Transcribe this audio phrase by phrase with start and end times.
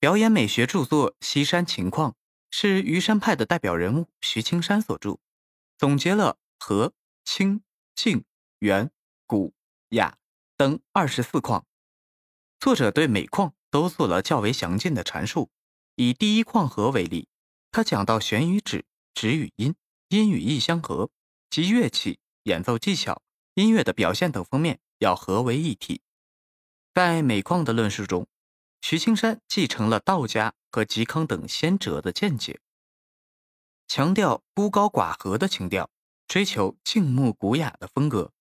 [0.00, 2.12] 表演美学著作《西山情况》
[2.50, 5.18] 是虞山派的代表人物徐青山所著，
[5.76, 7.62] 总结了和、清、
[7.94, 8.24] 静、
[8.60, 8.90] 圆、
[9.26, 9.52] 古、
[9.90, 10.16] 雅
[10.56, 11.66] 等二十四况。
[12.58, 15.50] 作者对每况都做了较为详尽的阐述。
[15.96, 17.28] 以第一况和为例，
[17.70, 19.74] 他讲到弦与指、指与音、
[20.08, 21.10] 音与意相合，
[21.50, 23.20] 及乐器、演奏技巧、
[23.52, 26.00] 音乐的表现等方面要合为一体。
[26.94, 28.26] 在每况的论述中，
[28.80, 32.60] 徐青山继承了道家和嵇康等先者的见解，
[33.86, 35.90] 强调孤高寡和的情调，
[36.26, 38.32] 追求静穆古雅的风格。